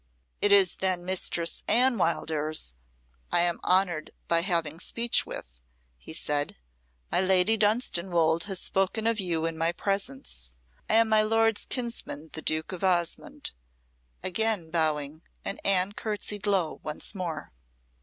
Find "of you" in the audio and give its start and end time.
9.05-9.45